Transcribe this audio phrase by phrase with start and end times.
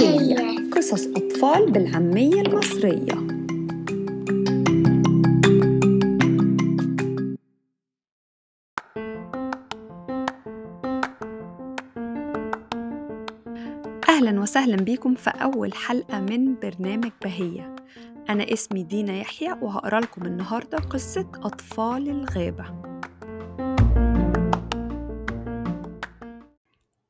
[0.00, 3.12] بهية قصص أطفال بالعامية المصرية.
[14.08, 17.76] أهلا وسهلا بكم في أول حلقة من برنامج بهية.
[18.30, 22.64] أنا اسمي دينا يحيى وهقرأ لكم النهاردة قصة أطفال الغابة.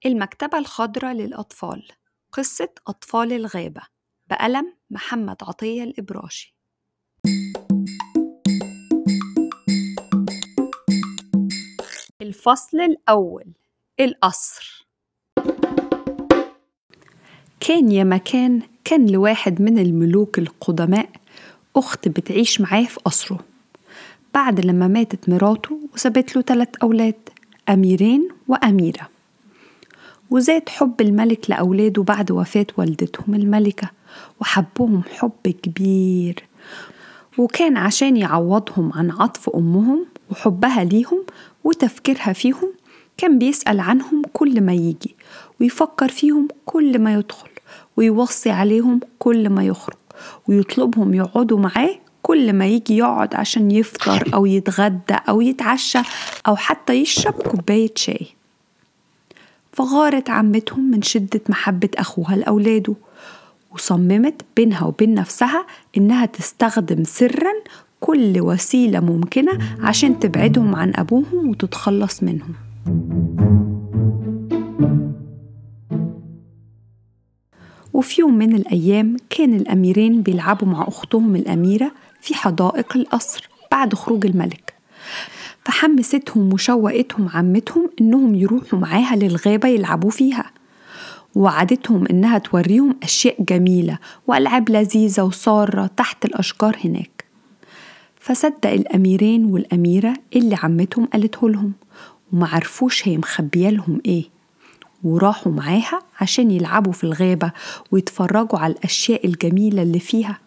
[0.06, 1.82] المكتبة الخضراء للأطفال.
[2.32, 3.82] قصة أطفال الغابة
[4.30, 6.56] بقلم محمد عطية الإبراشي.
[12.22, 13.44] الفصل الأول
[14.00, 14.86] القصر.
[17.60, 21.10] كان يا مكان كان لواحد من الملوك القدماء
[21.76, 23.40] أخت بتعيش معاه في قصره.
[24.34, 27.28] بعد لما ماتت مراته وسابت له ثلاث أولاد
[27.68, 29.11] أميرين وأميرة.
[30.32, 33.90] وزاد حب الملك لأولاده بعد وفاة والدتهم الملكة
[34.40, 36.44] وحبهم حب كبير.
[37.38, 41.22] وكان عشان يعوضهم عن عطف أمهم وحبها ليهم
[41.64, 42.72] وتفكيرها فيهم
[43.16, 45.16] كان بيسأل عنهم كل ما يجي
[45.60, 47.48] ويفكر فيهم كل ما يدخل
[47.96, 49.96] ويوصي عليهم كل ما يخرج
[50.48, 55.98] ويطلبهم يقعدوا معاه كل ما يجي يقعد عشان يفطر أو يتغدى أو يتعشى
[56.48, 58.26] أو حتى يشرب كوباية شاي.
[59.72, 62.94] فغارت عمتهم من شدة محبة أخوها لأولاده
[63.70, 67.52] وصممت بينها وبين نفسها إنها تستخدم سرا
[68.00, 72.54] كل وسيلة ممكنة عشان تبعدهم عن أبوهم وتتخلص منهم.
[77.92, 84.26] وفي يوم من الأيام كان الأميرين بيلعبوا مع أختهم الأميرة في حدائق القصر بعد خروج
[84.26, 84.74] الملك.
[85.64, 90.50] فحمستهم وشوقتهم عمتهم إنهم يروحوا معاها للغابة يلعبوا فيها.
[91.34, 97.24] ووعدتهم إنها توريهم أشياء جميلة وألعاب لذيذة وسارة تحت الأشجار هناك.
[98.20, 101.72] فصدق الأميرين والأميرة اللي عمتهم قالته لهم
[102.32, 104.24] ومعرفوش هي مخبية لهم إيه.
[105.04, 107.52] وراحوا معاها عشان يلعبوا في الغابة
[107.90, 110.38] ويتفرجوا على الأشياء الجميلة اللي فيها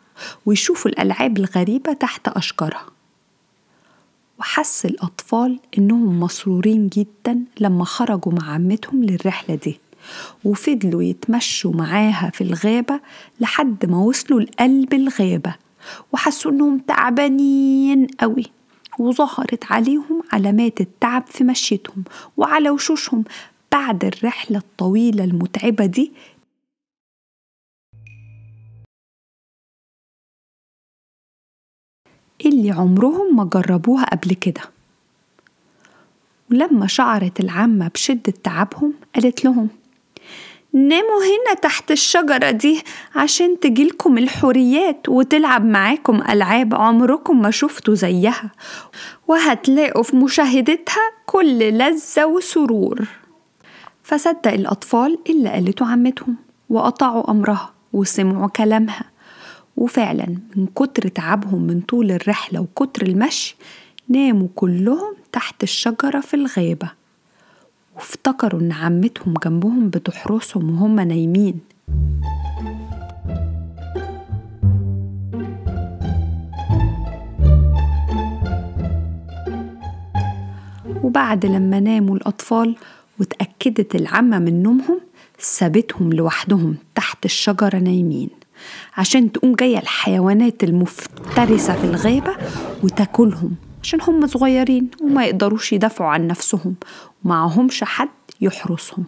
[0.45, 2.94] ويشوفوا الألعاب الغريبة تحت أشجارها.
[4.39, 9.79] وحس الأطفال إنهم مسرورين جدا لما خرجوا مع عمتهم للرحلة دي
[10.43, 12.99] وفضلوا يتمشوا معاها في الغابة
[13.39, 15.55] لحد ما وصلوا لقلب الغابة
[16.13, 18.43] وحسوا إنهم تعبانين قوي
[18.99, 22.03] وظهرت عليهم علامات التعب في مشيتهم
[22.37, 23.23] وعلى وشوشهم
[23.71, 26.11] بعد الرحلة الطويلة المتعبة دي
[32.45, 34.61] اللي عمرهم ما جربوها قبل كده.
[36.51, 39.69] ولما شعرت العمة بشدة تعبهم قالت لهم
[40.73, 42.81] ناموا هنا تحت الشجرة دي
[43.15, 48.51] عشان تجيلكم الحوريات وتلعب معاكم ألعاب عمركم ما شفتوا زيها
[49.27, 53.07] وهتلاقوا في مشاهدتها كل لذة وسرور.
[54.03, 56.35] فصدق الأطفال اللي قالته عمتهم
[56.69, 59.14] وقطعوا أمرها وسمعوا كلامها.
[59.77, 63.55] وفعلا من كتر تعبهم من طول الرحلة وكتر المشي
[64.09, 66.91] ناموا كلهم تحت الشجرة في الغابة
[67.95, 71.59] وافتكروا إن عمتهم جنبهم بتحرسهم وهم نايمين.
[81.03, 82.75] وبعد لما ناموا الأطفال
[83.19, 84.99] وتأكدت العمة من نومهم
[85.39, 88.44] سابتهم لوحدهم تحت الشجرة نايمين.
[88.97, 92.35] عشان تقوم جاية الحيوانات المفترسة في الغابة
[92.83, 96.75] وتاكلهم عشان هم صغيرين وما يقدروش يدافعوا عن نفسهم
[97.25, 98.09] ومعهمش حد
[98.41, 99.05] يحرسهم.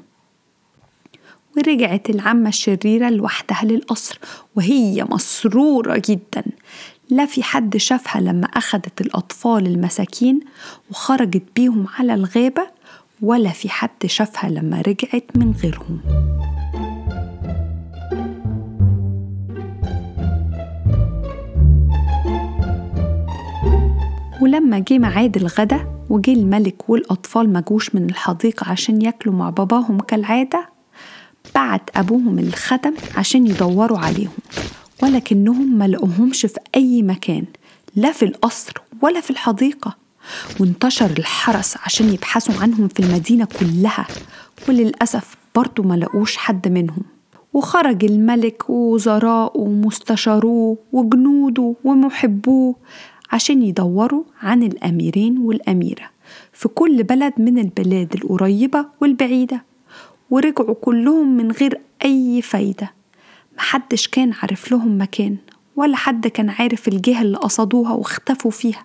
[1.57, 4.19] ورجعت العمة الشريرة لوحدها للقصر
[4.55, 6.43] وهي مسرورة جدا.
[7.09, 10.39] لا في حد شافها لما أخدت الأطفال المساكين
[10.89, 12.67] وخرجت بيهم على الغابة
[13.21, 15.99] ولا في حد شافها لما رجعت من غيرهم.
[24.41, 30.69] ولما جه ميعاد الغدا وجه الملك والأطفال مجوش من الحديقة عشان ياكلوا مع باباهم كالعادة
[31.55, 34.37] بعت أبوهم الخدم عشان يدوروا عليهم
[35.03, 37.45] ولكنهم ما لقوهمش في أي مكان
[37.95, 39.95] لا في القصر ولا في الحديقة.
[40.59, 44.07] وانتشر الحرس عشان يبحثوا عنهم في المدينة كلها
[44.69, 47.01] وللأسف برضو ما لقوش حد منهم.
[47.53, 52.75] وخرج الملك ووزراءه ومستشاروه وجنوده ومحبوه
[53.31, 56.09] عشان يدوروا عن الأميرين والأميرة
[56.53, 59.63] في كل بلد من البلاد القريبة والبعيدة
[60.29, 62.91] ورجعوا كلهم من غير أي فايدة.
[63.57, 65.37] محدش كان عارف لهم مكان
[65.75, 68.83] ولا حد كان عارف الجهة اللي قصدوها واختفوا فيها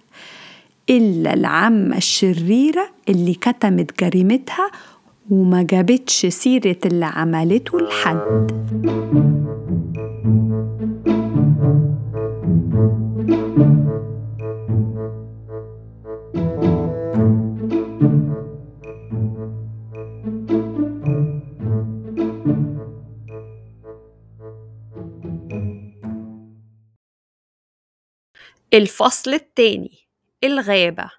[0.91, 4.71] إلا العمة الشريرة اللي كتمت جريمتها
[5.31, 8.53] وما جابتش سيرة اللي عملته لحد.
[28.75, 29.99] الفصل التاني
[30.45, 31.11] الغابة.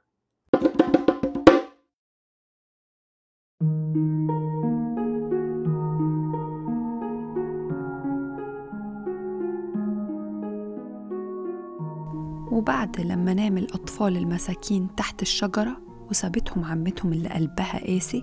[12.52, 18.22] وبعد لما نام الأطفال المساكين تحت الشجرة وسابتهم عمتهم اللي قلبها قاسي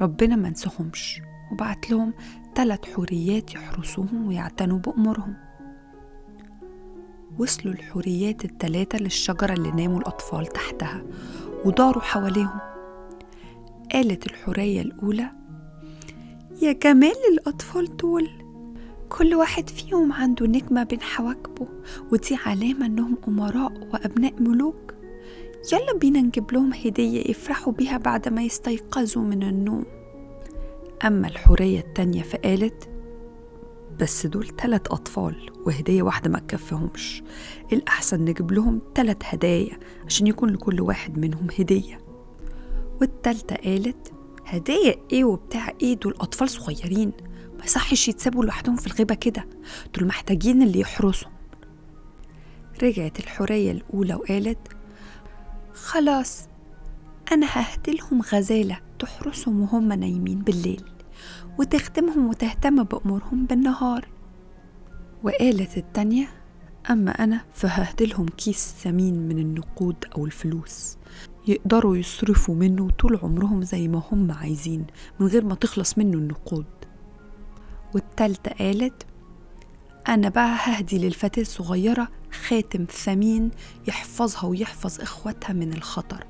[0.00, 1.20] ربنا ما نسهمش
[1.52, 2.14] وبعت لهم
[2.54, 5.51] تلات حوريات يحرسوهم ويعتنوا بأمورهم.
[7.38, 11.02] وصلوا الحوريات التلاتة للشجرة اللي ناموا الأطفال تحتها
[11.64, 12.58] وداروا حواليهم.
[13.92, 15.30] قالت الحورية الأولى
[16.62, 18.28] يا جمال الأطفال دول
[19.08, 21.68] كل واحد فيهم عنده نجمة بين حواجبه
[22.12, 24.94] ودي علامة إنهم أمراء وأبناء ملوك.
[25.72, 29.84] يلا بينا نجيب لهم هدية يفرحوا بيها بعد ما يستيقظوا من النوم.
[31.04, 32.88] أما الحورية التانية فقالت
[34.00, 37.22] بس دول تلات أطفال وهدية واحدة ما تكفيهمش.
[37.72, 41.98] الأحسن نجيب لهم تلات هدايا عشان يكون لكل واحد منهم هدية.
[43.00, 44.12] والتالتة قالت
[44.46, 47.12] هدايا إيه وبتاع إيه دول أطفال صغيرين؟
[47.58, 49.46] ما يصحش يتسابوا لوحدهم في الغيبة كده.
[49.94, 51.32] دول محتاجين اللي يحرسهم.
[52.82, 54.58] رجعت الحورية الأولى وقالت
[55.74, 56.48] خلاص
[57.32, 60.84] أنا ههدلهم غزالة تحرسهم وهم نايمين بالليل.
[61.58, 64.08] وتخدمهم وتهتم بأمورهم بالنهار.
[65.22, 66.28] وقالت التانية
[66.90, 70.96] أما أنا فههدلهم كيس ثمين من النقود أو الفلوس.
[71.46, 74.86] يقدروا يصرفوا منه طول عمرهم زي ما هم عايزين
[75.20, 76.66] من غير ما تخلص منه النقود.
[77.94, 79.06] والتالتة قالت
[80.08, 82.08] أنا بقى ههدي للفتاة الصغيرة
[82.48, 83.50] خاتم ثمين
[83.88, 86.26] يحفظها ويحفظ إخواتها من الخطر.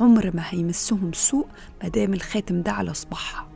[0.00, 1.46] عمر ما هيمسهم سوء
[1.82, 3.51] مادام الخاتم ده على صباحها.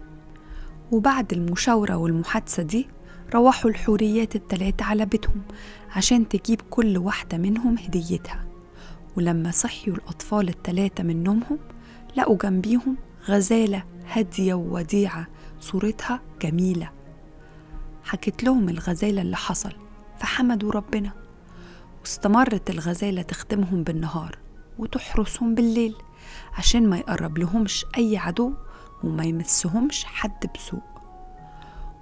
[0.93, 2.89] وبعد المشاورة والمحادثة دي
[3.35, 5.43] روحوا الحوريات التلاتة على بيتهم
[5.97, 8.45] عشان تجيب كل واحدة منهم هديتها.
[9.17, 11.59] ولما صحيوا الأطفال التلاتة من نومهم
[12.17, 12.97] لقوا جنبيهم
[13.29, 15.27] غزالة هادية ووديعة
[15.61, 16.91] صورتها جميلة.
[18.05, 19.73] حكت لهم الغزالة اللي حصل
[20.21, 21.13] فحمدوا ربنا.
[22.01, 24.39] واستمرت الغزالة تخدمهم بالنهار
[24.79, 25.95] وتحرسهم بالليل
[26.59, 28.53] عشان ما يقرب لهمش أي عدو
[29.05, 30.83] وما يمسهمش حد بسوء.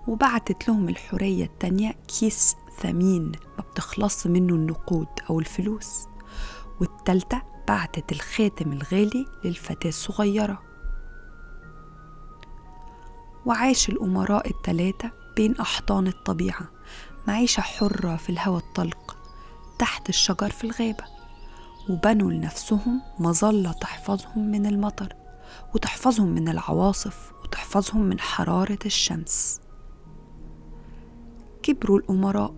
[0.07, 6.07] وبعتت لهم الحورية التانية كيس ثمين ما بتخلص منه النقود أو الفلوس.
[6.81, 10.63] والتالتة بعتت الخاتم الغالي للفتاة الصغيرة.
[13.47, 16.71] وعاش الأمراء التلاتة بين أحضان الطبيعة
[17.29, 19.17] معيشة حرة في الهواء الطلق
[19.79, 21.05] تحت الشجر في الغابة.
[21.91, 25.24] وبنوا لنفسهم مظلة تحفظهم من المطر.
[25.75, 29.61] وتحفظهم من العواصف وتحفظهم من حرارة الشمس.
[31.63, 32.55] كبروا الأمراء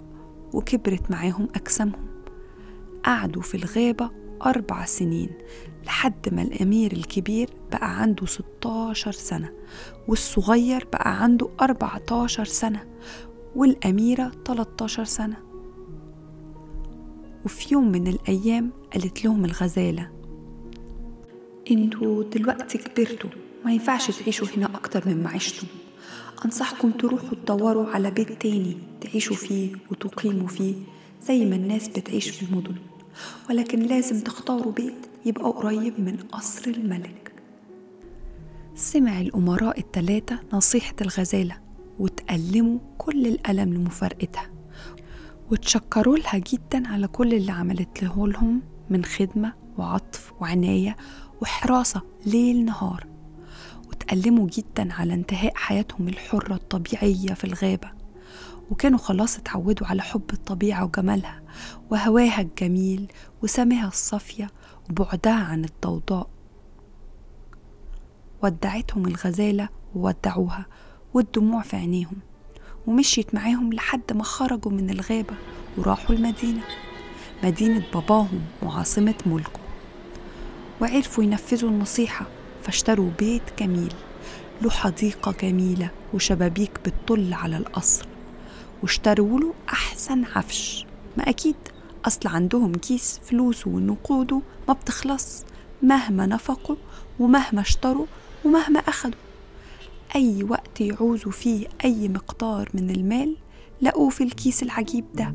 [0.53, 2.07] وكبرت معاهم أجسامهم.
[3.05, 4.11] قعدوا في الغابة
[4.47, 5.31] أربع سنين
[5.87, 9.53] لحد ما الأمير الكبير بقى عنده 16 سنة
[10.09, 12.85] والصغير بقى عنده 14 سنة
[13.57, 15.37] والأميرة 13 سنة.
[17.45, 20.11] وفي يوم من الأيام قالت لهم الغزالة
[21.71, 23.31] أنتوا دلوقتي كبرتوا
[23.65, 25.67] ما ينفعش تعيشوا هنا أكتر من ما عشتم
[26.45, 30.75] أنصحكم تروحوا تدوروا على بيت تاني تعيشوا فيه وتقيموا فيه
[31.23, 32.75] زي ما الناس بتعيش في المدن.
[33.51, 37.33] ولكن لازم تختاروا بيت يبقى قريب من قصر الملك.
[38.75, 41.59] سمع الأمراء التلاتة نصيحة الغزالة
[41.99, 44.51] وتألموا كل الألم لمفارقتها.
[45.51, 50.97] وتشكروا لها جدا على كل اللي عملت له لهم من خدمة وعطف وعناية
[51.43, 53.07] وحراسة ليل نهار
[53.89, 57.89] وتألموا جدا على انتهاء حياتهم الحرة الطبيعية في الغابة
[58.71, 61.43] وكانوا خلاص اتعودوا على حب الطبيعة وجمالها
[61.91, 63.13] وهواها الجميل
[63.43, 64.51] وسماها الصافية
[64.91, 66.29] وبعدها عن الضوضاء.
[68.43, 70.67] ودعتهم الغزالة وودعوها
[71.15, 72.17] والدموع في عينيهم
[72.87, 75.35] ومشيت معاهم لحد ما خرجوا من الغابة
[75.79, 76.63] وراحوا المدينة
[77.45, 79.66] مدينة باباهم وعاصمة ملكه.
[80.81, 82.27] وعرفوا ينفذوا النصيحة
[82.63, 83.93] فاشتروا بيت جميل.
[84.63, 88.07] له حديقة جميلة وشبابيك بتطل على القصر.
[88.83, 90.87] واشتروا له أحسن عفش.
[91.17, 91.57] ما أكيد
[92.05, 95.45] أصل عندهم كيس فلوسه ونقوده ما بتخلص.
[95.83, 96.77] مهما نفقوا
[97.21, 98.07] ومهما اشتروا
[98.45, 99.19] ومهما أخدوا
[100.17, 103.37] أي وقت يعوزوا فيه أي مقدار من المال
[103.83, 105.35] لقوه في الكيس العجيب ده.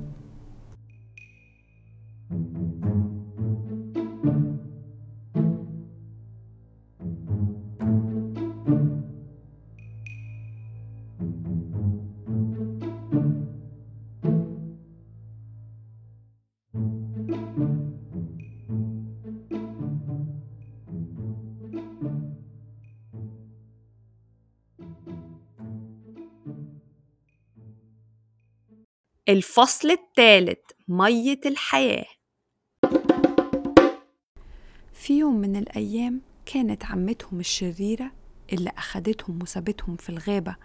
[29.31, 32.05] الفصل الثالث مية الحياة.
[34.93, 38.11] في يوم من الأيام كانت عمتهم الشريرة
[38.53, 40.55] اللي أخدتهم وسابتهم في الغابة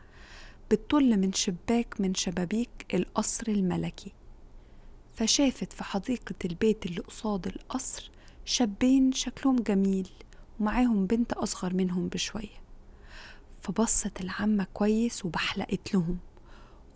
[0.71, 4.13] بتطل من شباك من شبابيك القصر الملكي.
[5.15, 8.11] فشافت في حديقة البيت اللي قصاد القصر
[8.45, 10.09] شابين شكلهم جميل
[10.61, 12.63] ومعاهم بنت أصغر منهم بشوية.
[13.61, 16.19] فبصت العمة كويس وبحلقت لهم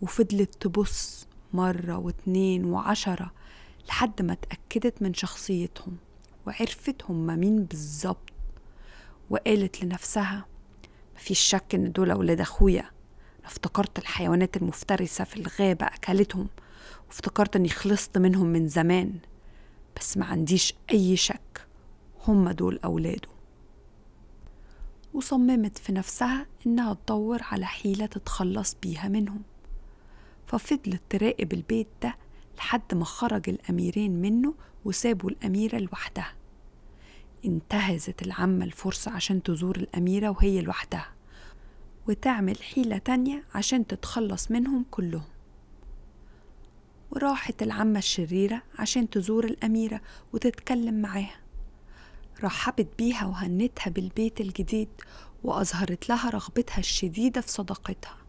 [0.01, 3.31] وفضلت تبص مرة واتنين وعشرة
[3.87, 5.97] لحد ما اتأكدت من شخصيتهم
[6.47, 8.29] وعرفت هما مين بالظبط
[9.29, 10.45] وقالت لنفسها
[11.15, 12.91] مفيش شك إن دول ولاد أخويا.
[13.45, 16.47] افتكرت الحيوانات المفترسة في الغابة أكلتهم
[17.07, 19.13] وافتكرت إني خلصت منهم من زمان
[19.97, 21.67] بس ما عنديش أي شك
[22.27, 23.29] هما دول أولاده.
[25.13, 29.41] وصممت في نفسها إنها تدور على حيلة تتخلص بيها منهم.
[30.51, 32.17] ففضلت تراقب البيت ده
[32.57, 34.53] لحد ما خرج الأميرين منه
[34.85, 36.33] وسابوا الأميرة لوحدها.
[37.45, 41.11] انتهزت العمة الفرصة عشان تزور الأميرة وهي لوحدها
[42.07, 45.29] وتعمل حيلة تانية عشان تتخلص منهم كلهم.
[47.11, 50.01] وراحت العمة الشريرة عشان تزور الأميرة
[50.33, 51.39] وتتكلم معاها.
[52.43, 54.89] رحبت بيها وهنتها بالبيت الجديد
[55.43, 58.20] وأظهرت لها رغبتها الشديدة في صداقتها.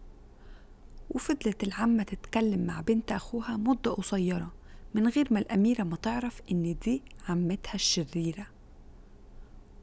[1.12, 4.52] وفضلت العمة تتكلم مع بنت أخوها مدة قصيرة
[4.95, 8.47] من غير ما الأميرة ما تعرف إن دي عمتها الشريرة.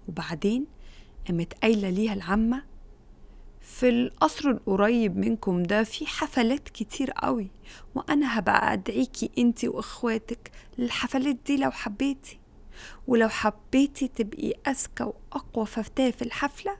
[0.07, 0.65] وبعدين
[1.27, 2.63] قامت قايلة ليها العمة
[3.62, 7.48] في القصر القريب منكم ده في حفلات كتير قوي
[7.95, 12.39] وأنا هبقى أدعيكي أنتي وإخواتك للحفلات دي لو حبيتي.
[13.07, 16.77] ولو حبيتي تبقي أذكى وأقوى فتاة في الحفلة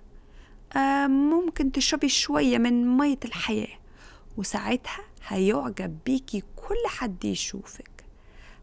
[0.76, 3.79] آه ممكن تشربي شوية من مية الحياة.
[4.40, 8.06] وساعتها هيعجب بيكي كل حد يشوفك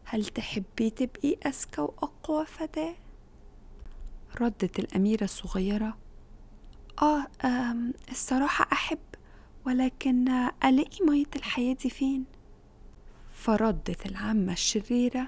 [0.05, 2.95] هل تحبي تبقي أذكى وأقوى فتاة؟
[4.41, 5.97] ردت الأميرة الصغيرة
[7.01, 7.27] آه
[8.11, 8.99] الصراحة أحب
[9.65, 10.27] ولكن
[10.65, 12.25] ألاقي مية الحياة دي فين؟
[13.33, 15.27] فردت العمة الشريرة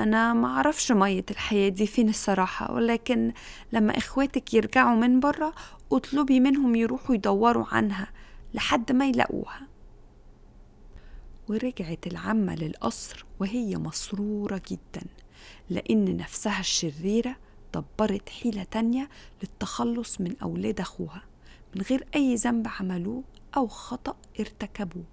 [0.00, 3.32] أنا معرفش مية الحياة دي فين الصراحة ولكن
[3.72, 5.52] لما إخواتك يرجعوا من برا
[5.92, 8.08] اطلبي منهم يروحوا يدوروا عنها
[8.54, 9.71] لحد ما يلاقوها
[11.48, 15.06] ورجعت العمة للقصر وهي مسرورة جدا
[15.70, 17.36] لأن نفسها الشريرة
[17.74, 19.08] دبرت حيلة تانية
[19.42, 21.22] للتخلص من أولاد أخوها
[21.76, 23.22] من غير أي ذنب عملوه
[23.56, 25.04] أو خطأ ارتكبوه.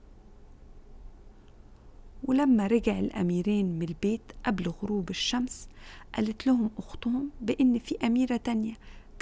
[2.23, 5.69] ولما رجع الأميرين من البيت قبل غروب الشمس
[6.15, 8.73] قالت لهم أختهم بإن في أميرة تانية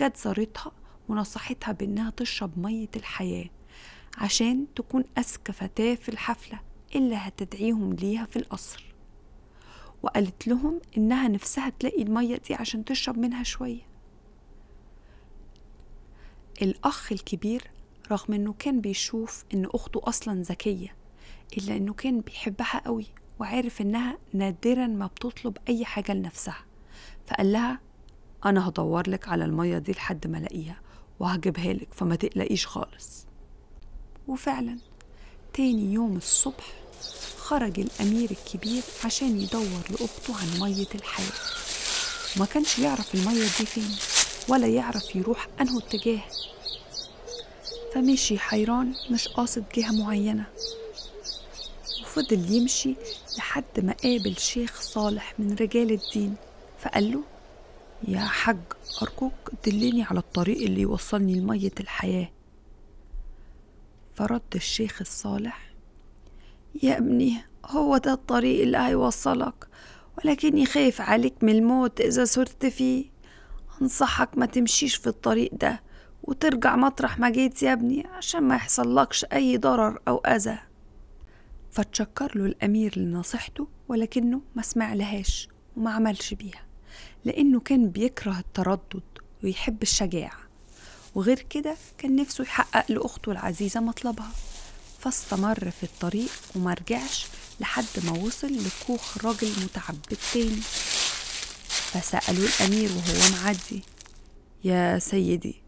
[0.02, 0.72] جت زارتها
[1.10, 3.50] ونصحتها بإنها تشرب مية الحياة
[4.18, 6.60] عشان تكون أذكى فتاة في الحفلة
[6.96, 8.86] اللي هتدعيهم ليها في القصر.
[10.04, 13.82] وقالت لهم إنها نفسها تلاقي المية دي عشان تشرب منها شوية.
[16.62, 17.72] الأخ الكبير
[18.12, 20.96] رغم إنه كان بيشوف إن أخته أصلا ذكية
[21.58, 23.06] إلا إنه كان بيحبها قوي
[23.40, 26.66] وعارف إنها نادرا ما بتطلب أي حاجة لنفسها.
[27.28, 27.80] فقال لها
[28.46, 30.82] أنا هدور لك على المية دي لحد ما ألاقيها
[31.20, 33.28] وهجيبها لك فما تقلقيش خالص.
[34.28, 34.78] وفعلا
[35.58, 36.74] تاني يوم الصبح
[37.38, 41.34] خرج الأمير الكبير عشان يدور لأخته عن مية الحياة.
[42.36, 43.96] وما كانش يعرف المية دي فين
[44.50, 46.22] ولا يعرف يروح أنه اتجاه.
[47.94, 50.46] فمشي حيران مش قاصد جهة معينة.
[52.02, 52.96] وفضل يمشي
[53.38, 56.36] لحد ما قابل شيخ صالح من رجال الدين.
[56.80, 57.24] فقال له
[58.08, 58.58] يا حج
[59.02, 62.37] أرجوك دلني على الطريق اللي يوصلني لمية الحياة.
[64.18, 65.74] فرد الشيخ الصالح؟
[66.84, 69.68] يا ابني هو ده الطريق اللي هيوصلك.
[70.18, 73.06] ولكني خايف عليك من الموت إذا سرت فيه.
[73.82, 75.84] أنصحك ما تمشيش في الطريق ده
[76.24, 80.58] وترجع مطرح ما جيت يا ابني عشان ما يحصلكش أي ضرر أو أذى.
[81.72, 86.66] فتشكر له الأمير لنصيحته ولكنه ما سمع لهاش وما عملش بيها
[87.26, 89.04] لأنه كان بيكره التردد
[89.44, 90.47] ويحب الشجاعة.
[91.18, 94.32] وغير كده كان نفسه يحقق لأخته العزيزة مطلبها.
[95.00, 97.28] فاستمر في الطريق وما رجعش
[97.60, 100.62] لحد ما وصل لكوخ راجل متعبد تاني.
[101.68, 103.84] فسألوا الأمير وهو معدي
[104.64, 105.62] يا سيدي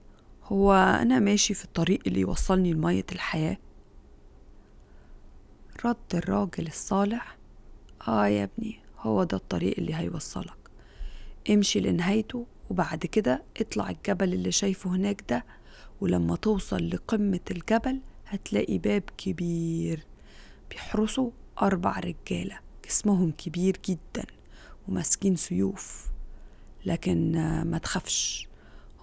[0.44, 3.58] هو أنا ماشي في الطريق اللي يوصلني لمية الحياة؟
[5.86, 7.38] رد الراجل الصالح
[8.08, 10.58] آه يا ابني هو ده الطريق اللي هيوصلك.
[11.50, 15.45] امشي لنهايته وبعد كده اطلع الجبل اللي شايفه هناك ده
[16.01, 20.05] ولما توصل لقمة الجبل هتلاقي باب كبير
[20.69, 24.25] بيحرسه أربع رجالة جسمهم كبير جدا
[24.88, 26.09] وماسكين سيوف.
[26.85, 27.31] لكن
[27.63, 28.47] ما تخافش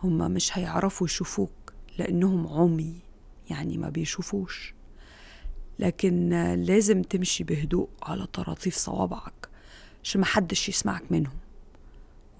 [0.02, 1.50] هما مش هيعرفوا يشوفوك
[1.99, 2.94] لأنهم عمي
[3.50, 4.75] يعني ما بيشوفوش.
[5.78, 9.49] لكن لازم تمشي بهدوء على طراطيف صوابعك
[10.04, 11.37] عشان محدش يسمعك منهم.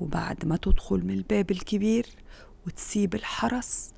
[0.01, 2.07] وبعد ما تدخل من الباب الكبير
[2.67, 3.91] وتسيب الحرس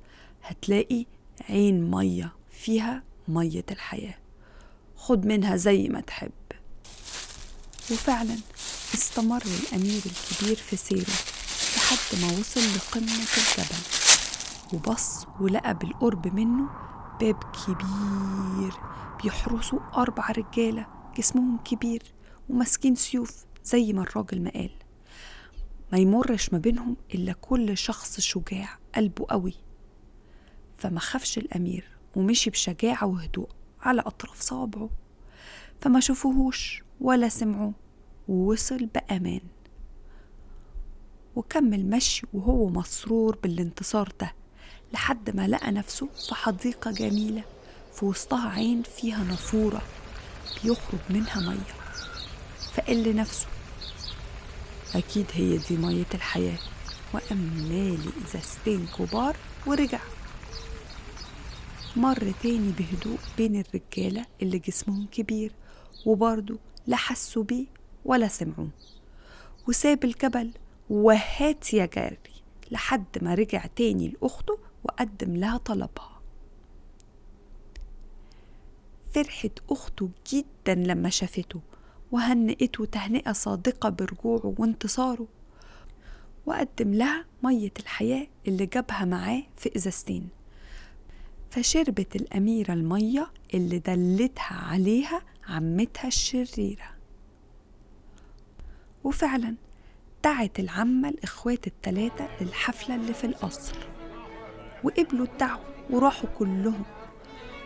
[0.43, 1.05] هتلاقي
[1.49, 4.15] عين مية فيها مية الحياة.
[4.95, 6.31] خد منها زي ما تحب.
[7.91, 8.37] وفعلا
[8.93, 11.13] استمر الأمير الكبير في سيره
[11.77, 13.83] لحد ما وصل لقمة الجبل
[14.73, 16.69] وبص ولقى بالقرب منه
[17.19, 18.73] باب كبير
[19.23, 20.87] بيحرسه أربع رجالة
[21.17, 22.03] جسمهم كبير
[22.49, 23.31] وماسكين سيوف
[23.63, 24.71] زي ما الراجل ما قال.
[25.91, 29.53] ما يمرش ما بينهم إلا كل شخص شجاع قلبه قوي.
[30.77, 33.49] فما خافش الأمير ومشي بشجاعة وهدوء
[33.81, 34.89] على أطراف صوابعه.
[35.81, 37.73] فما شافوهوش ولا سمعوه
[38.27, 39.41] ووصل بأمان.
[41.35, 44.33] وكمل مشي وهو مسرور بالانتصار ده
[44.93, 47.43] لحد ما لقى نفسه في حديقة جميلة
[47.93, 49.81] في وسطها عين فيها نافورة
[50.63, 51.73] بيخرج منها مية.
[52.73, 53.47] فقال لنفسه
[54.95, 56.59] أكيد هي دي مية الحياة.
[57.13, 57.37] وقام
[57.69, 59.99] مالي إزازتين كبار ورجع.
[61.95, 65.51] مر تاني بهدوء بين الرجالة اللي جسمهم كبير
[66.05, 67.65] وبرضه لا حسوا بيه
[68.05, 68.69] ولا سمعوه.
[69.67, 70.51] وساب الجبل
[70.89, 72.17] وهات يا جاري
[72.71, 76.21] لحد ما رجع تاني لأخته وقدم لها طلبها.
[79.13, 81.61] فرحت أخته جدا لما شافته.
[82.11, 85.27] وهنئته تهنئة صادقة برجوعه وانتصاره
[86.45, 90.29] وقدم لها مية الحياة اللي جابها معاه في إزازتين
[91.49, 96.95] فشربت الأميرة المية اللي دلتها عليها عمتها الشريرة.
[99.03, 99.55] وفعلا
[100.23, 103.75] دعت العمة الإخوات التلاتة للحفلة اللي في القصر.
[104.83, 106.83] وقبلوا الدعوة وراحوا كلهم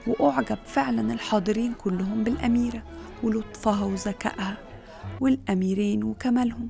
[0.07, 2.83] وأعجب فعلا الحاضرين كلهم بالأميرة.
[3.23, 4.57] ولطفها وذكائها
[5.21, 6.69] والأميرين وكمالهم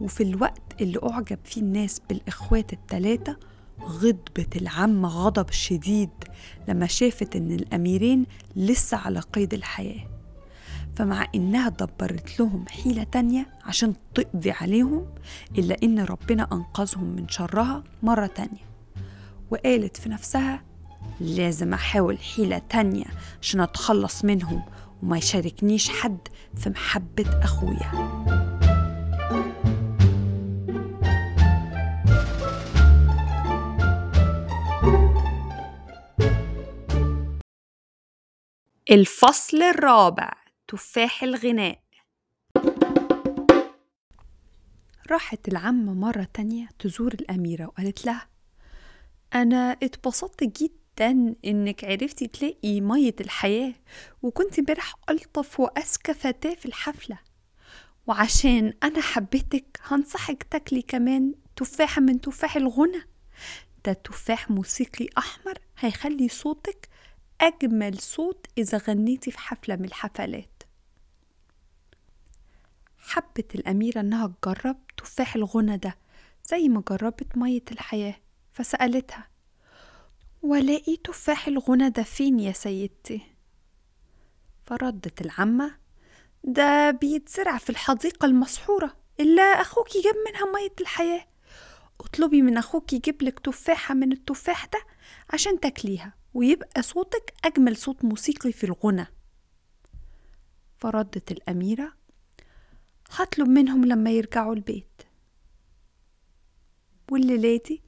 [0.00, 3.36] وفي الوقت اللي أعجب فيه الناس بالإخوات التلاتة
[3.82, 6.10] غضبت العمة غضب شديد
[6.68, 10.08] لما شافت إن الأميرين لسه على قيد الحياة.
[10.96, 15.06] فمع إنها دبرت لهم حيلة تانية عشان تقضي عليهم
[15.58, 18.68] إلا إن ربنا أنقذهم من شرها مرة تانية.
[19.50, 20.62] وقالت في نفسها
[21.20, 23.06] لازم أحاول حيلة تانية
[23.42, 24.62] عشان أتخلص منهم
[25.02, 27.92] وما يشاركنيش حد في محبة أخويا.
[38.90, 40.32] الفصل الرابع
[40.68, 41.78] تفاح الغناء.
[45.10, 48.28] راحت العمة مرة تانية تزور الأميرة وقالت لها
[49.34, 50.77] أنا اتبسطت جدا
[51.44, 53.74] إنك عرفتي تلاقي مية الحياة
[54.22, 57.18] وكنت امبارح ألطف وأذكى فتاة في الحفلة.
[58.06, 63.02] وعشان أنا حبيتك هنصحك تاكلي كمان تفاحة من تفاح الغنى.
[63.84, 66.88] ده تفاح موسيقي أحمر هيخلي صوتك
[67.40, 70.62] أجمل صوت إذا غنيتي في حفلة من الحفلات.
[72.98, 75.96] حبت الأميرة إنها تجرب تفاح الغنى ده
[76.44, 78.14] زي ما جربت مية الحياة
[78.52, 79.28] فسألتها
[80.42, 83.20] ولاقي تفاح الغنى فين يا سيدتي؟
[84.66, 85.78] فردت العمة.
[86.44, 91.26] ده بيتزرع في الحديقة المسحورة إلا أخوك جاب منها مية الحياة.
[92.00, 94.80] اطلبي من أخوك يجيبلك تفاحة من التفاح ده
[95.30, 99.06] عشان تاكليها ويبقى صوتك أجمل صوت موسيقي في الغنى.
[100.78, 101.92] فردت الأميرة.
[103.10, 105.02] هطلب منهم لما يرجعوا البيت.
[107.10, 107.82] والليلة دي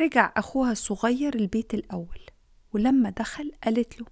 [0.00, 2.20] رجع أخوها الصغير البيت الأول
[2.72, 4.06] ولما دخل قالت له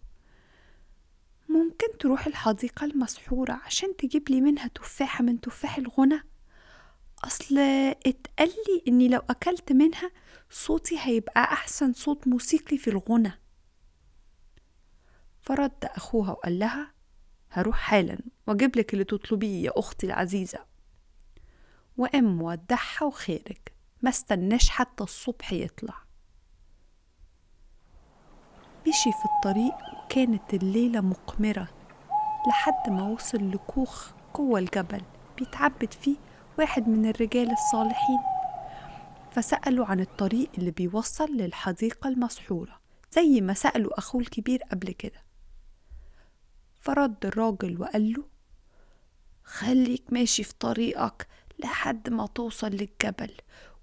[1.48, 6.22] ممكن تروح الحديقة المسحورة عشان تجيب لي منها تفاحة من تفاح الغنى؟
[7.24, 7.58] أصل
[8.06, 10.10] اتقال لي إني لو أكلت منها
[10.50, 13.32] صوتي هيبقى أحسن صوت موسيقي في الغنى.
[15.40, 16.92] فرد أخوها وقال لها
[17.50, 20.58] هروح حالا وأجيب لك اللي تطلبيه يا أختي العزيزة.
[21.96, 23.58] وقام مودعها وخارج.
[24.02, 25.94] ما استناش حتى الصبح يطلع.
[28.88, 31.68] مشي في الطريق وكانت الليلة مقمرة
[32.48, 35.02] لحد ما وصل لكوخ جوه الجبل
[35.38, 36.16] بيتعبد فيه
[36.58, 38.18] واحد من الرجال الصالحين.
[39.32, 42.80] فسألوا عن الطريق اللي بيوصل للحديقة المسحورة
[43.12, 45.22] زي ما سألوا أخوه الكبير قبل كده.
[46.80, 48.24] فرد الراجل وقال له
[49.44, 53.34] خليك ماشي في طريقك لحد ما توصل للجبل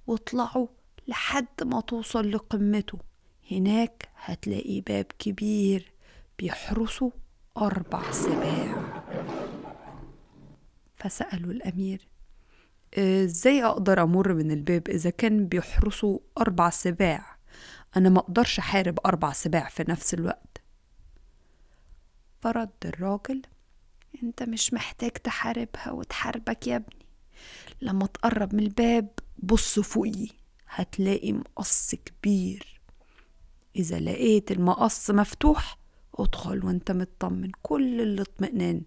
[0.07, 0.67] واطلعوا
[1.07, 2.99] لحد ما توصل لقمته.
[3.51, 5.91] هناك هتلاقي باب كبير
[6.39, 7.11] بيحرسه
[7.57, 9.03] أربع سباع.
[10.93, 12.07] فسألوا الأمير
[12.97, 17.35] إزاي أقدر أمر من الباب إذا كان بيحرسوا أربع سباع؟
[17.97, 20.61] أنا ما أقدرش أحارب أربع سباع في نفس الوقت.
[22.41, 23.41] فرد الراجل
[24.23, 27.04] أنت مش محتاج تحاربها وتحاربك يا ابني.
[27.81, 30.27] لما تقرب من الباب بص فوقي
[30.69, 32.81] هتلاقي مقص كبير.
[33.75, 35.77] إذا لقيت المقص مفتوح
[36.19, 37.51] ادخل وانت مطمن.
[37.61, 38.81] كل الاطمئنان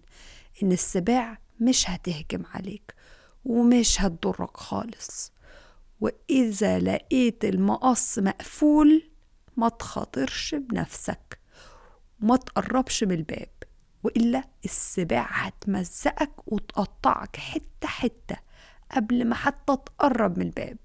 [0.63, 2.95] إن السباع مش هتهجم عليك
[3.45, 5.31] ومش هتضرك خالص.
[6.01, 9.09] وإذا لقيت المقص مقفول
[9.57, 11.39] ما تخاطرش بنفسك.
[12.21, 13.49] وما تقربش من الباب
[14.03, 18.48] وإلا السباع هتمزقك وتقطعك حتة حتة.
[18.95, 20.77] قبل ما حتى تقرب من الباب.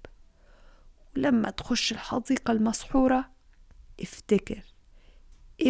[1.17, 3.31] ولما تخش الحديقة المسحورة
[4.01, 4.63] افتكر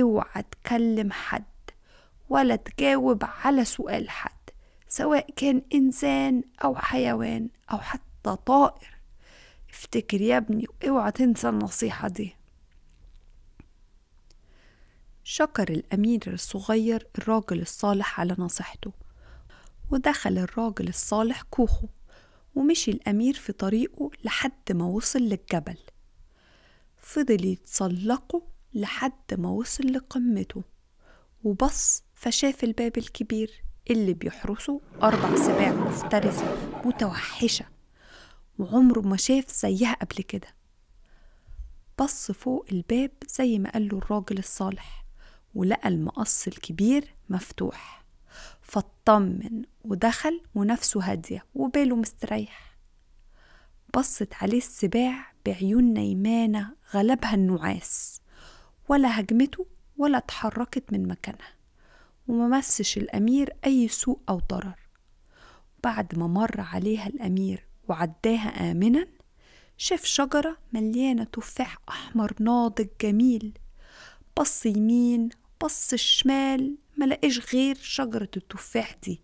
[0.00, 1.44] اوعى تكلم حد
[2.28, 4.30] ولا تجاوب على سؤال حد
[4.88, 8.94] سواء كان إنسان أو حيوان أو حتى طائر.
[9.70, 12.36] افتكر يا ابني وأوعى تنسى النصيحة دي.
[15.24, 18.92] شكر الأمير الصغير الراجل الصالح على نصيحته
[19.90, 21.88] ودخل الراجل الصالح كوخه.
[22.54, 25.76] ومشي الأمير في طريقه لحد ما وصل للجبل.
[26.96, 28.42] فضل يتسلقه
[28.74, 30.62] لحد ما وصل لقمته
[31.44, 37.64] وبص فشاف الباب الكبير اللي بيحرسه أربع سباع مفترسة متوحشة
[38.58, 40.48] وعمره ما شاف زيها قبل كده.
[42.00, 45.04] بص فوق الباب زي ما قاله الراجل الصالح
[45.54, 48.03] ولقى المقص الكبير مفتوح.
[48.64, 52.76] فاطمن ودخل ونفسه هادية وباله مستريح.
[53.96, 58.20] بصت عليه السباع بعيون نيمانة غلبها النعاس
[58.88, 61.54] ولا هجمته ولا اتحركت من مكانها
[62.28, 64.78] وما مسش الأمير أي سوء أو ضرر.
[65.84, 69.06] بعد ما مر عليها الأمير وعداها آمنا
[69.76, 73.58] شاف شجرة مليانة تفاح أحمر ناضج جميل
[74.40, 75.28] بص يمين
[75.64, 79.20] بص الشمال ملقاش غير شجرة التفاح دي.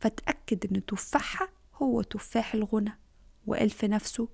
[0.00, 2.98] فتأكد إن تفاحها هو تفاح الغنى
[3.46, 4.28] وقال في نفسه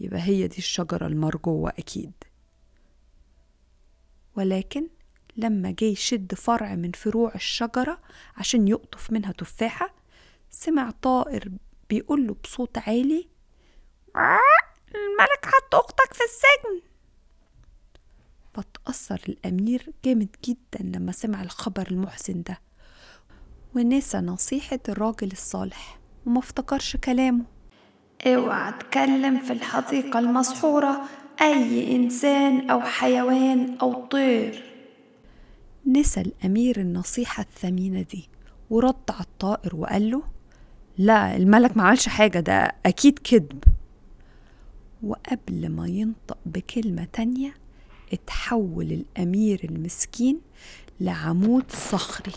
[0.00, 2.12] يبقى هي دي الشجرة المرجوة أكيد.
[4.36, 4.88] ولكن
[5.36, 8.00] لما جه يشد فرع من فروع الشجرة
[8.36, 9.94] عشان يقطف منها تفاحة
[10.50, 11.50] سمع طائر
[11.90, 13.28] بيقول له بصوت عالي
[14.94, 16.82] الملك حط أختك في السجن.
[18.54, 22.60] فتأثر الأمير جامد جدا لما سمع الخبر المحزن ده.
[23.76, 27.44] ونسى نصيحة الراجل الصالح وما افتكرش كلامه.
[28.26, 31.00] اوعى تكلم في الحديقة المسحورة
[31.42, 34.64] أي إنسان أو حيوان أو طير.
[35.86, 38.28] نسى الأمير النصيحة الثمينة دي
[38.70, 40.22] ورد على الطائر وقال له
[40.98, 43.64] لا الملك ما عملش حاجة ده أكيد كذب.
[45.02, 47.54] وقبل ما ينطق بكلمة تانية
[48.12, 50.40] اتحول الأمير المسكين
[51.00, 52.32] لعمود صخري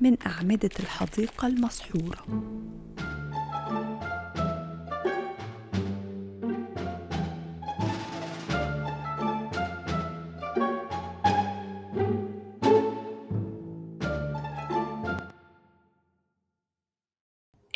[0.00, 2.24] من أعمدة الحديقة المسحورة.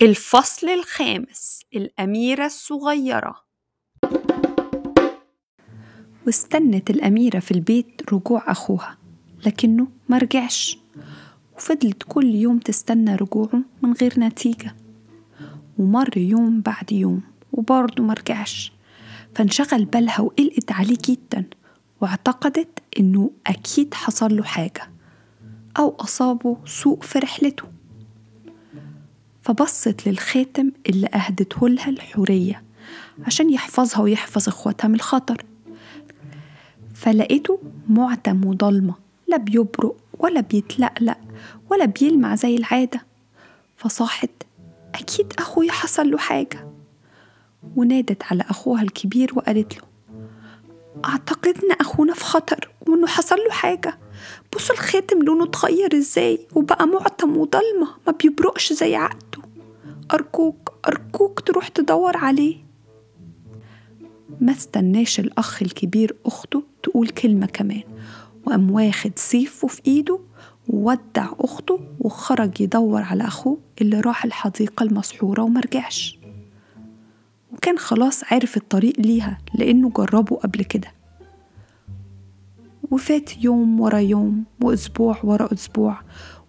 [0.02, 3.51] الفصل الخامس الأميرة الصغيرة.
[6.26, 8.96] واستنت الأميرة في البيت رجوع أخوها
[9.46, 10.78] لكنه مرجعش
[11.56, 14.76] وفضلت كل يوم تستنى رجوعه من غير نتيجة.
[15.78, 17.20] ومر يوم بعد يوم
[17.52, 18.72] وبرضه مرجعش
[19.35, 21.44] فانشغل بالها وقلقت عليه جدا
[22.00, 24.90] واعتقدت إنه أكيد حصل له حاجة
[25.78, 27.64] أو أصابه سوء في رحلته.
[29.42, 32.62] فبصت للخاتم اللي أهدته لها الحورية
[33.26, 35.44] عشان يحفظها ويحفظ إخواتها من الخطر.
[37.02, 38.94] فلقيته معتم وضلمة
[39.28, 41.16] لا بيبرق ولا بيتلقلق
[41.70, 43.00] ولا بيلمع زي العادة.
[43.76, 44.30] فصاحت
[44.94, 46.68] أكيد أخويا حصل له حاجة.
[47.76, 49.82] ونادت على أخوها الكبير وقالت له
[51.04, 53.98] أعتقد إن أخونا في خطر وإنه حصل له حاجة.
[54.56, 59.42] بصوا الخاتم لونه اتغير إزاي وبقى معتم وضلمة ما بيبرقش زي عقده.
[60.14, 62.56] أرجوك أرجوك تروح تدور عليه.
[64.40, 67.83] ما استناش الأخ الكبير أخته تقول كلمة كمان
[68.47, 70.18] وقام واخد سيفه في إيده
[70.68, 76.18] وودع أخته وخرج يدور على أخوه اللي راح الحديقة المسحورة ومرجعش
[77.53, 80.88] وكان خلاص عرف الطريق ليها لأنه جربه قبل كده.
[82.90, 86.01] وفات يوم ورا يوم وأسبوع ورا أسبوع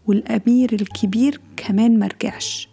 [0.07, 2.69] والأمير الكبير كمان مرجعش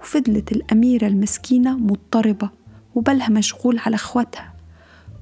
[0.00, 2.50] وفضلت الأميرة المسكينة مضطربة
[2.94, 4.52] وبالها مشغول على إخواتها.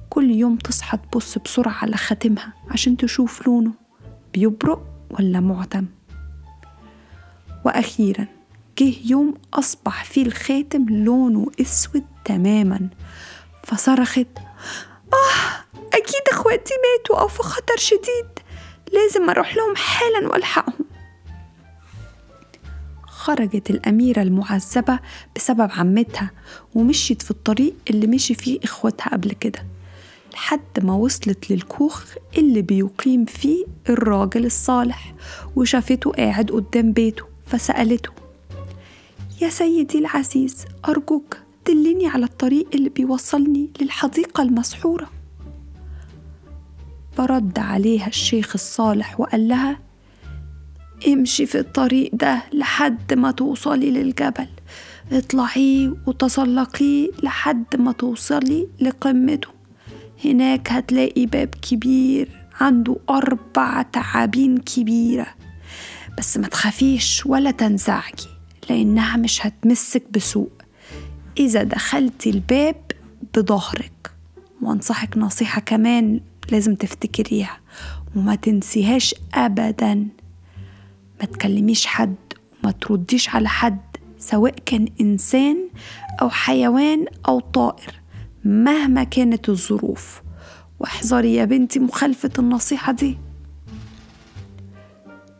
[0.09, 3.71] كل يوم تصحى تبص بسرعة على خاتمها عشان تشوف لونه
[4.33, 5.85] بيبرق ولا معتم
[7.65, 8.27] وأخيرا
[8.77, 12.89] جه يوم أصبح فيه الخاتم لونه أسود تماما.
[13.63, 14.27] فصرخت
[15.13, 18.39] آه أكيد إخواتي ماتوا أو في خطر شديد.
[18.93, 20.80] لازم أروح لهم حالا وألحقهم.
[23.21, 24.99] خرجت الأميرة المعذبة
[25.35, 26.31] بسبب عمتها
[26.75, 29.65] ومشيت في الطريق اللي مشي فيه إخواتها قبل كده
[30.33, 32.03] لحد ما وصلت للكوخ
[32.37, 35.13] اللي بيقيم فيه الراجل الصالح
[35.55, 38.09] وشافته قاعد قدام بيته فسألته
[39.41, 45.09] يا سيدي العزيز أرجوك دلني على الطريق اللي بيوصلني للحديقة المسحورة.
[47.17, 49.79] فرد عليها الشيخ الصالح وقال لها
[51.07, 54.47] امشي في الطريق ده لحد ما توصلي للجبل.
[55.11, 59.49] اطلعيه وتسلقيه لحد ما توصلي لقمته.
[60.25, 62.29] هناك هتلاقي باب كبير
[62.61, 65.27] عنده أربع تعابين كبيرة.
[66.17, 68.27] بس ما تخافيش ولا تنزعجي
[68.69, 70.49] لأنها مش هتمسك بسوء.
[71.39, 72.75] إذا دخلتي الباب
[73.37, 74.11] بظهرك.
[74.61, 76.19] وأنصحك نصيحة كمان
[76.51, 77.57] لازم تفتكريها.
[78.15, 80.07] وما تنسيهاش أبدا.
[81.21, 82.15] ما تكلميش حد
[82.63, 83.79] وما ترديش على حد
[84.19, 85.69] سواء كان إنسان
[86.21, 88.01] أو حيوان أو طائر
[88.45, 90.21] مهما كانت الظروف.
[90.79, 93.17] واحذري يا بنتي مخالفة النصيحة دي.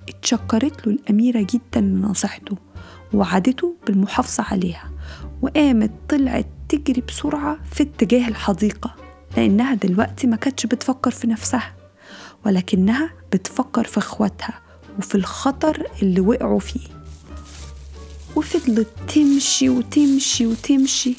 [0.10, 2.58] اتشكرت له الأميرة جدا لنصيحته
[3.14, 4.92] ووعدته بالمحافظة عليها
[5.42, 8.96] وقامت طلعت تجري بسرعة في اتجاه الحديقة
[9.38, 11.74] لأنها دلوقتي ما كانتش بتفكر في نفسها
[12.46, 14.62] ولكنها بتفكر في إخواتها
[15.00, 16.88] وفي الخطر اللي وقعوا فيه.
[18.36, 21.16] وفضلت تمشي وتمشي وتمشي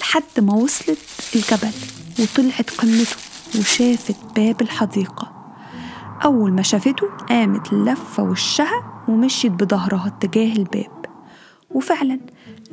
[0.00, 0.98] لحد ما وصلت
[1.36, 1.72] الجبل
[2.18, 3.16] وطلعت قمته
[3.58, 5.32] وشافت باب الحديقة.
[6.24, 11.06] أول ما شافته قامت لفة وشها ومشيت بظهرها اتجاه الباب.
[11.70, 12.20] وفعلا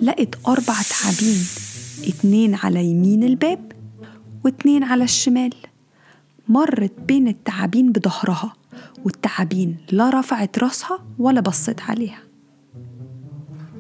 [0.01, 1.43] لقت أربع تعابين
[2.07, 3.71] اتنين على يمين الباب
[4.45, 5.53] واتنين على الشمال.
[6.49, 8.53] مرت بين التعابين بظهرها
[9.05, 12.19] والتعابين لا رفعت راسها ولا بصت عليها.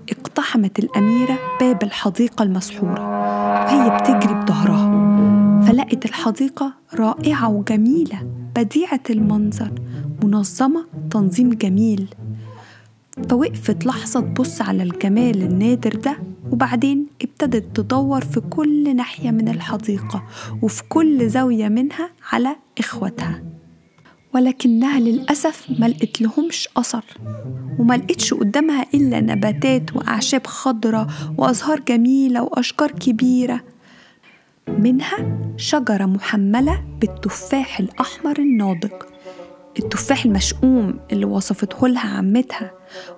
[0.09, 3.01] اقتحمت الأميرة باب الحديقة المسحورة
[3.65, 5.09] وهي بتجري بظهرها.
[5.61, 9.71] فلقت الحديقة رائعة وجميلة بديعة المنظر
[10.23, 12.07] منظمة تنظيم جميل.
[13.29, 16.17] فوقفت لحظة تبص على الجمال النادر ده
[16.51, 20.23] وبعدين ابتدت تدور في كل ناحية من الحديقة
[20.61, 23.43] وفي كل زاوية منها على إخواتها.
[24.35, 27.03] ولكنها للأسف ما لقيت لهمش أثر
[27.79, 33.61] وما لقيتش قدامها إلا نباتات وأعشاب خضرة وأزهار جميلة وأشجار كبيرة.
[34.67, 38.91] منها شجرة محملة بالتفاح الأحمر الناضج.
[39.79, 42.71] التفاح المشؤوم اللي وصفته لها عمتها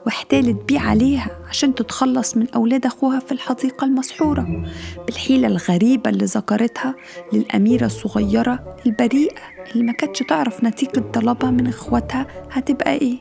[0.05, 4.65] واحتالت بيه عليها عشان تتخلص من أولاد أخوها في الحديقة المسحورة
[5.05, 6.95] بالحيلة الغريبة اللي ذكرتها
[7.33, 13.17] للأميرة الصغيرة البريئة اللي ما كانتش تعرف نتيجة طلبها من إخواتها هتبقى إيه.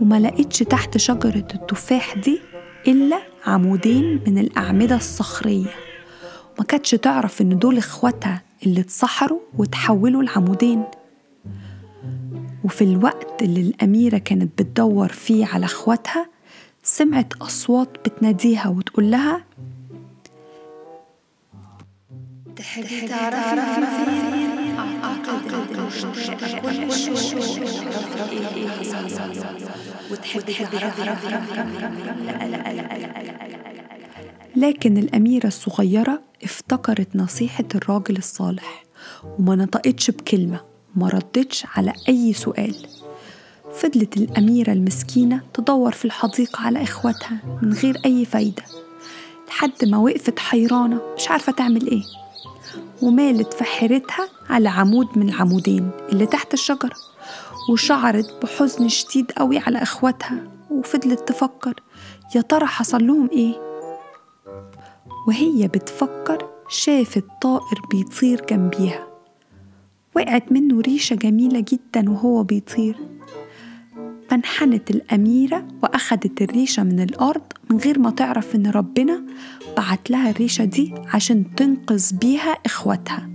[0.00, 2.40] وما لقيتش تحت شجرة التفاح دي
[2.88, 5.70] إلا عمودين من الأعمدة الصخرية.
[6.58, 10.84] وما كانتش تعرف إن دول إخواتها اللي اتسحروا وتحولوا لعمودين.
[12.64, 16.28] وفي الوقت اللي الأميرة كانت بتدور فيه على إخواتها
[16.82, 19.44] سمعت أصوات بتناديها وتقول لها
[22.56, 25.88] تحبي تعرفي فين أعتقد إنه
[26.62, 26.92] كل
[28.32, 29.44] إيه إيه حصل
[30.10, 32.88] وتحب تعرفي لا لا لا
[34.56, 38.84] لكن الأميرة الصغيرة افتكرت نصيحة الراجل الصالح
[39.38, 40.67] وما نطقتش بكلمة
[40.98, 42.74] وما ردتش على أي سؤال.
[43.74, 48.62] فضلت الأميرة المسكينة تدور في الحديقة على إخواتها من غير أي فايدة
[49.48, 52.02] لحد ما وقفت حيرانة مش عارفة تعمل إيه.
[53.02, 56.96] ومالت في حيرتها على عمود من العمودين اللي تحت الشجرة
[57.72, 61.82] وشعرت بحزن شديد قوي على إخواتها وفضلت تفكر
[62.34, 63.54] يا ترى حصل لهم إيه؟
[65.28, 69.07] وهي بتفكر شافت طائر بيطير جنبيها.
[70.18, 72.96] وقعت منه ريشة جميلة جدا وهو بيطير.
[74.28, 79.22] فانحنت الأميرة وأخدت الريشة من الأرض من غير ما تعرف إن ربنا
[79.76, 83.28] بعت لها الريشة دي عشان تنقذ بيها إخواتها.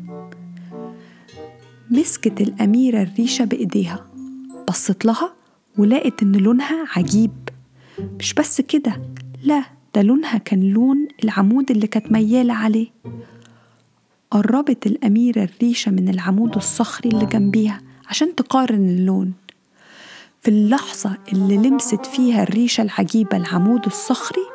[1.92, 4.06] مسكت الأميرة الريشة بإيديها
[4.68, 5.34] بصت لها
[5.78, 7.32] ولقت إن لونها عجيب.
[8.20, 9.02] مش بس كده
[9.44, 9.64] لا
[9.96, 12.88] ده لونها كان لون العمود اللي كانت ميالة عليه.
[14.34, 19.34] قربت الأميرة الريشة من العمود الصخري اللي جنبيها عشان تقارن اللون.
[20.42, 24.46] في اللحظة اللي لمست فيها الريشة العجيبة العمود الصخري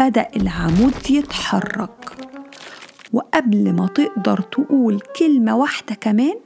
[0.00, 2.10] بدأ العمود يتحرك.
[3.12, 6.36] وقبل ما تقدر تقول كلمة واحدة كمان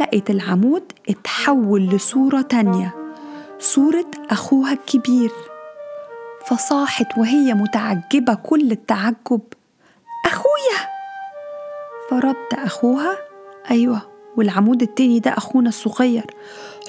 [0.00, 2.94] لقيت العمود اتحول لصورة تانية
[3.58, 5.30] صورة أخوها الكبير.
[6.46, 9.40] فصاحت وهي متعجبة كل التعجب.
[10.26, 10.93] أخويا!
[12.10, 13.16] فرد أخوها؟
[13.70, 14.02] أيوة
[14.36, 16.24] والعمود التاني ده أخونا الصغير.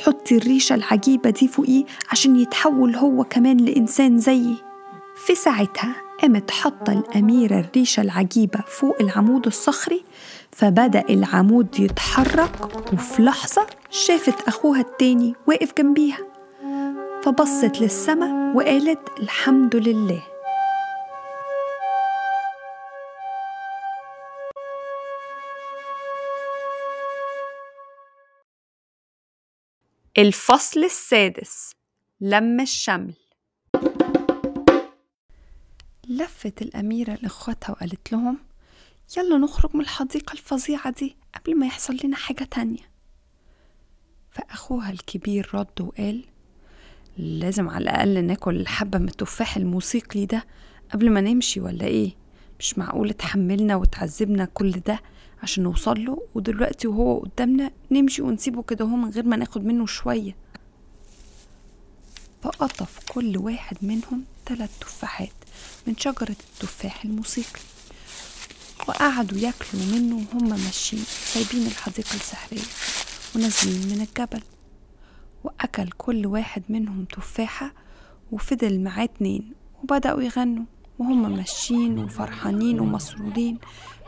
[0.06, 4.56] حطي الريشة العجيبة دي فوقيه عشان يتحول هو كمان لإنسان زيي.
[5.16, 10.04] في ساعتها قامت حاطة الأميرة الريشة العجيبة فوق العمود الصخري
[10.52, 12.52] فبدأ العمود يتحرك
[12.94, 16.20] وفي لحظة شافت أخوها التاني واقف جنبيها.
[17.24, 20.22] فبصت للسما وقالت الحمد لله.
[30.18, 31.72] الفصل السادس
[32.22, 33.14] لم الشمل.
[36.10, 38.38] لفت الأميرة لإخواتها وقالت لهم
[39.18, 42.92] يلا نخرج من الحديقة الفظيعة دي قبل ما يحصل لنا حاجة تانية.
[44.32, 46.26] فأخوها الكبير رد وقال
[47.18, 50.46] لازم على الأقل ناكل الحبة من التفاح الموسيقي ده
[50.94, 52.12] قبل ما نمشي ولا إيه؟
[52.60, 55.00] مش معقول تحملنا وتعذبنا كل ده
[55.46, 56.22] عشان نوصل له.
[56.36, 60.36] ودلوقتي وهو قدامنا نمشي ونسيبه كده هو من غير ما ناخد منه شوية.
[62.42, 65.34] فقطف كل واحد منهم ثلاث تفاحات
[65.88, 67.60] من شجرة التفاح الموسيقي.
[68.88, 72.68] وقعدوا ياكلوا منه وهم ماشيين سايبين الحديقة السحرية
[73.36, 74.42] ونازلين من الجبل.
[75.44, 77.74] وأكل كل واحد منهم تفاحة
[78.32, 79.54] وفضل معاه اتنين
[79.84, 80.66] وبدأوا يغنوا.
[81.00, 83.58] وهم ماشيين وفرحانين ومسرورين.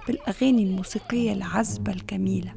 [0.07, 2.53] بالأغاني الموسيقية العذبة الجميلة.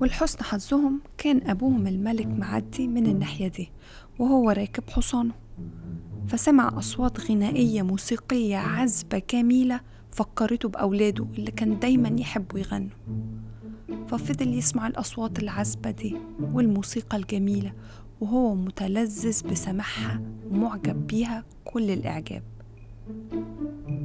[0.00, 3.70] ولحسن حظهم كان أبوهم الملك معدي من الناحية دي
[4.18, 5.34] وهو راكب حصانه.
[6.28, 9.80] فسمع أصوات غنائية موسيقية عذبة جميلة
[10.12, 12.90] فكرته بأولاده اللي كان دايما يحبوا يغنوا.
[14.08, 17.72] ففضل يسمع الأصوات العذبة دي والموسيقى الجميلة
[18.20, 20.20] وهو متلذذ بسماعها
[20.50, 22.42] ومعجب بيها كل الإعجاب.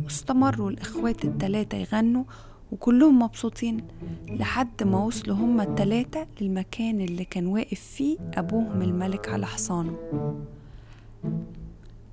[0.04, 2.24] واستمروا الإخوات التلاتة يغنوا
[2.72, 3.88] وكلهم مبسوطين
[4.28, 9.98] لحد ما وصلوا هما التلاتة للمكان اللي كان واقف فيه أبوهم الملك على حصانه.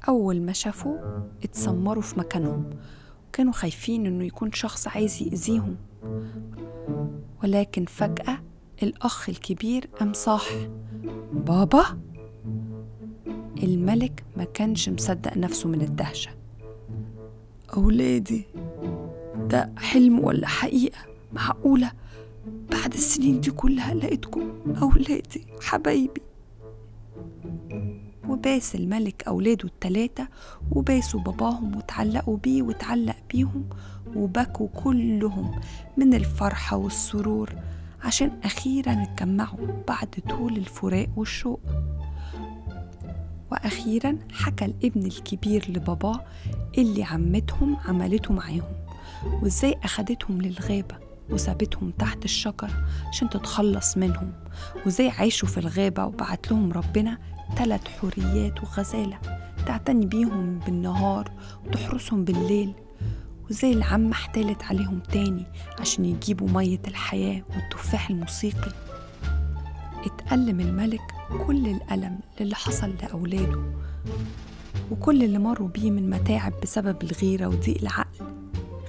[0.09, 2.71] أول ما شافوه اتسمروا في مكانهم
[3.29, 5.77] وكانوا خايفين إنه يكون شخص عايز يأذيهم.
[7.43, 8.39] ولكن فجأة
[8.83, 10.49] الأخ الكبير قام صاح
[11.33, 11.85] بابا؟
[13.63, 16.42] الملك ما كانش مصدق نفسه من الدهشة.
[17.75, 18.45] أولادي.
[19.49, 20.99] ده حلم ولا حقيقة؟
[21.33, 21.93] معقولة؟
[22.71, 24.53] بعد السنين دي كلها لقيتكم
[24.83, 26.23] أولادي حبايبي.
[28.29, 30.29] وباس الملك أولاده التلاتة
[30.71, 33.65] وباسوا باباهم وتعلقوا بيه وتعلق بيهم
[34.17, 35.61] وبكوا كلهم
[35.97, 37.51] من الفرحة والسرور
[38.03, 41.61] عشان أخيرا اتجمعوا بعد طول الفراق والشوق.
[43.53, 46.21] وأخيرا حكى الابن الكبير لباباه
[46.79, 48.75] اللي عمتهم عملته معاهم
[49.43, 50.97] وإزاي أخدتهم للغابة
[51.31, 52.71] وسابتهم تحت الشجر
[53.09, 54.33] عشان تتخلص منهم
[54.87, 57.19] وإزاي عاشوا في الغابة وبعت لهم ربنا
[57.57, 59.19] تلات حوريات وغزالة
[59.67, 61.31] تعتني بيهم بالنهار
[61.67, 62.75] وتحرسهم بالليل
[63.51, 65.47] وزي العمة احتالت عليهم تاني
[65.81, 68.73] عشان يجيبوا مية الحياة والتفاح الموسيقي.
[70.07, 73.61] اتألم الملك كل الألم اللي حصل لأولاده
[74.91, 78.25] وكل اللي مروا بيه من متاعب بسبب الغيرة وضيق العقل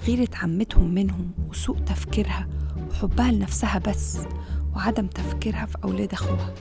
[0.06, 2.48] غيرة عمتهم منهم وسوء تفكيرها
[2.90, 4.18] وحبها لنفسها بس
[4.76, 6.54] وعدم تفكيرها في أولاد أخوها.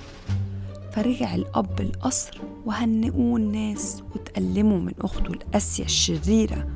[0.92, 6.68] فرجع الأب القصر وهنئوه الناس وتألموا من أخته القاسية الشريرة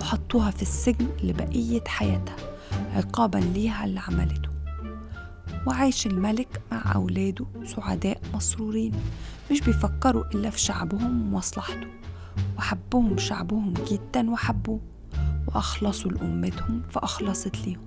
[0.00, 2.36] وحطوها في السجن لبقية حياتها
[2.94, 4.49] عقابا ليها اللي عملته.
[5.66, 8.92] وعايش الملك مع أولاده سعداء مسرورين.
[9.50, 11.86] مش بيفكروا إلا في شعبهم ومصلحته
[12.58, 14.80] وحبهم شعبهم جدا وحبوه
[15.46, 17.86] وأخلصوا لأمتهم فأخلصت ليهم.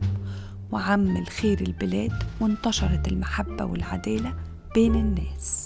[0.72, 4.36] وعم الخير البلاد وانتشرت المحبة والعدالة
[4.76, 5.63] بين الناس.